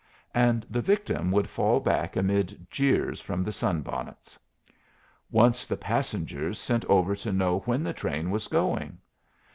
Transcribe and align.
And 0.33 0.65
the 0.67 0.81
victim 0.81 1.31
would 1.31 1.47
fall 1.47 1.79
back 1.79 2.15
amid 2.15 2.65
jeers 2.71 3.21
from 3.21 3.43
the 3.43 3.51
sun 3.51 3.83
bonnets. 3.83 4.39
Once 5.29 5.67
the 5.67 5.77
passengers 5.77 6.57
sent 6.57 6.83
over 6.85 7.15
to 7.17 7.31
know 7.31 7.59
when 7.65 7.83
the 7.83 7.93
train 7.93 8.31
was 8.31 8.47
going. 8.47 8.97